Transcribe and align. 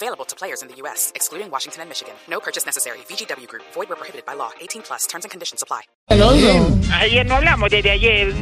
Available 0.00 0.24
to 0.26 0.36
players 0.36 0.62
in 0.62 0.68
the 0.68 0.76
U.S., 0.82 1.10
excluding 1.16 1.50
Washington 1.50 1.80
and 1.82 1.88
Michigan. 1.88 2.14
No 2.30 2.38
purchase 2.38 2.64
necessary. 2.64 2.98
VGW 3.10 3.48
Group. 3.48 3.64
Void 3.74 3.88
where 3.88 3.96
prohibited 3.96 4.24
by 4.24 4.34
law. 4.34 4.50
18 4.60 4.82
plus. 4.82 5.08
Terms 5.08 5.24
and 5.24 5.30
conditions 5.32 5.60
apply. 5.60 5.80
Ayer 7.00 7.24
no 7.26 7.34
hablamos 7.34 7.68
desde 7.68 7.90
ayer. 7.90 8.32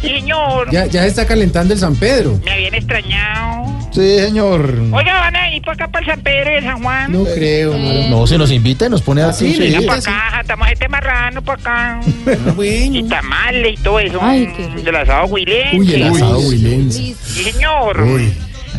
Sí, 0.00 0.08
Señor, 0.08 0.70
ya, 0.70 0.86
ya 0.86 1.02
se 1.02 1.08
está 1.08 1.26
calentando 1.26 1.74
el 1.74 1.78
San 1.80 1.94
Pedro. 1.94 2.40
me 2.42 2.52
habían 2.52 2.74
extrañado. 2.74 3.66
Sí, 3.92 4.18
señor. 4.18 4.62
Oiga, 4.92 5.20
van 5.20 5.36
a 5.36 5.54
ir 5.54 5.60
para 5.62 5.74
acá 5.74 5.88
para 5.92 6.04
el 6.06 6.10
San 6.12 6.22
Pedro 6.22 6.50
de 6.52 6.62
San 6.62 6.82
Juan. 6.82 7.12
No 7.12 7.24
creo. 7.24 7.76
No, 8.08 8.26
se 8.26 8.38
nos 8.38 8.50
invita 8.50 8.86
y 8.86 8.88
nos 8.88 9.02
pone 9.02 9.20
así. 9.22 9.52
sí, 9.52 9.58
Venga 9.60 9.80
sí. 9.80 9.86
para 9.86 9.98
acá, 10.00 10.40
estamos 10.40 10.68
este 10.70 10.88
marrano 10.88 11.42
para 11.42 11.60
acá. 11.60 12.00
Ah, 12.00 12.52
bueno. 12.56 12.96
Y 12.96 13.02
tamales 13.08 13.78
y 13.78 13.82
todo 13.82 14.00
eso. 14.00 14.18
Ay, 14.22 14.46
qué 14.56 14.66
rico. 14.68 14.82
Del 14.84 14.96
asado 14.96 15.26
huilense. 15.26 15.76
Uy, 15.76 15.94
el 15.94 16.02
asado 16.04 16.38
huilense. 16.40 16.98
Sí, 16.98 17.14
señor. 17.42 18.00
Uy. 18.00 18.32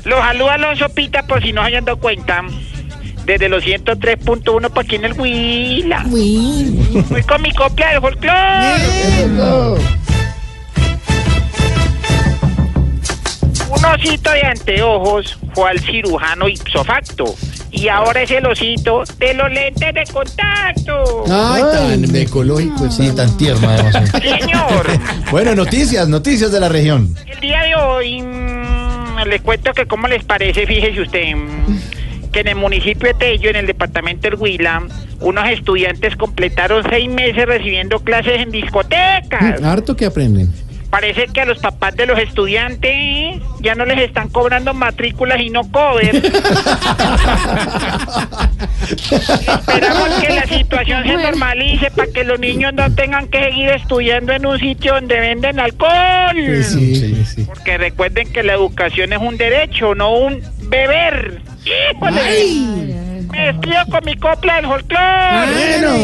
Los 0.03 0.19
saluda 0.19 0.55
Alonso 0.55 0.89
Pita 0.89 1.23
por 1.23 1.41
si 1.41 1.53
no 1.53 1.61
se 1.61 1.67
hayan 1.67 1.85
dado 1.85 1.97
cuenta. 1.97 2.41
Desde 3.25 3.49
los 3.49 3.63
103.1 3.63 4.69
para 4.69 4.81
aquí 4.81 4.95
en 4.95 5.05
el 5.05 5.13
Huila. 5.13 6.03
Voy 6.07 7.23
con 7.27 7.41
mi 7.41 7.51
copla 7.53 7.91
del 7.91 8.01
folclore. 8.01 8.41
Un 13.69 13.85
osito 13.85 14.31
de 14.31 14.41
anteojos 14.41 15.37
fue 15.53 15.69
al 15.69 15.79
cirujano 15.79 16.47
ipso 16.47 16.83
facto. 16.83 17.35
Y 17.71 17.87
ahora 17.87 18.23
es 18.23 18.31
el 18.31 18.45
osito 18.45 19.03
de 19.17 19.33
los 19.33 19.49
lentes 19.51 19.93
de 19.93 20.03
contacto. 20.11 21.23
Ay, 21.31 21.63
tan 21.71 22.15
ecológico. 22.15 22.89
Sí, 22.91 23.07
está. 23.07 23.27
tan 23.27 23.37
tierno 23.37 23.69
además. 23.69 24.11
Señor, 24.11 24.87
bueno, 25.31 25.55
noticias, 25.55 26.07
noticias 26.09 26.51
de 26.51 26.59
la 26.59 26.69
región. 26.69 27.15
el 27.27 27.39
día 27.39 27.61
de 27.63 27.75
hoy 27.75 28.21
les 29.25 29.41
cuento 29.41 29.73
que 29.73 29.85
cómo 29.85 30.07
les 30.07 30.23
parece, 30.23 30.65
fíjese 30.65 31.01
usted, 31.01 31.35
mm, 31.35 32.31
que 32.31 32.39
en 32.41 32.47
el 32.47 32.55
municipio 32.55 33.09
de 33.09 33.13
Tello, 33.13 33.49
en 33.49 33.57
el 33.57 33.67
departamento 33.67 34.29
del 34.29 34.39
Huila, 34.39 34.83
unos 35.19 35.49
estudiantes 35.49 36.15
completaron 36.15 36.83
seis 36.89 37.09
meses 37.09 37.45
recibiendo 37.45 37.99
clases 37.99 38.41
en 38.41 38.51
discotecas. 38.51 39.61
Harto 39.63 39.95
que 39.95 40.05
aprenden. 40.05 40.51
Parece 40.89 41.27
que 41.27 41.41
a 41.41 41.45
los 41.45 41.59
papás 41.59 41.95
de 41.95 42.05
los 42.05 42.19
estudiantes 42.19 43.41
ya 43.61 43.75
no 43.75 43.85
les 43.85 43.99
están 43.99 44.27
cobrando 44.27 44.73
matrículas 44.73 45.39
y 45.39 45.49
no 45.49 45.61
cover. 45.71 46.21
Esperamos 49.11 50.09
que 50.21 50.33
la 50.33 50.45
situación 50.45 51.03
se 51.03 51.13
normalice 51.15 51.91
para 51.91 52.11
que 52.11 52.23
los 52.23 52.39
niños 52.39 52.73
no 52.73 52.93
tengan 52.93 53.27
que 53.27 53.39
seguir 53.43 53.69
estudiando 53.69 54.31
en 54.33 54.45
un 54.45 54.57
sitio 54.59 54.93
donde 54.93 55.19
venden 55.19 55.59
alcohol. 55.59 56.63
Sí, 56.63 56.95
sí, 56.95 57.25
sí. 57.25 57.43
Porque 57.43 57.77
recuerden 57.77 58.31
que 58.31 58.43
la 58.43 58.53
educación 58.53 59.11
es 59.13 59.19
un 59.19 59.37
derecho, 59.37 59.95
no 59.95 60.13
un 60.13 60.41
beber. 60.63 61.41
¡Híjole! 61.65 63.01
Me 63.31 63.45
despido 63.47 63.85
con 63.89 64.05
mi 64.05 64.15
copla 64.15 64.55
del 64.55 64.65
folclore. 64.65 65.45
Bueno. 65.53 65.95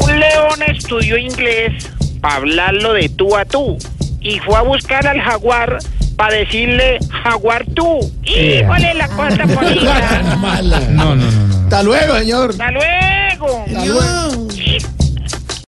Un 0.00 0.20
león 0.20 0.62
estudió 0.66 1.18
inglés 1.18 1.90
para 2.20 2.36
hablarlo 2.36 2.92
de 2.92 3.08
tú 3.08 3.36
a 3.36 3.44
tú 3.44 3.78
y 4.20 4.38
fue 4.40 4.56
a 4.56 4.62
buscar 4.62 5.06
al 5.06 5.20
jaguar 5.20 5.78
para 6.16 6.36
decirle 6.36 6.95
jaguar 7.30 7.64
tú. 7.74 8.12
¡Híjole, 8.24 8.94
la 8.94 9.08
cosa 9.08 9.44
bonita! 9.46 10.22
No, 10.36 10.62
no, 10.62 11.14
no, 11.16 11.16
no. 11.16 11.64
Hasta 11.64 11.82
luego, 11.82 12.18
señor. 12.18 12.50
¡Hasta 12.50 12.70
luego! 12.70 13.64
Hasta 13.66 13.84
luego. 13.84 14.45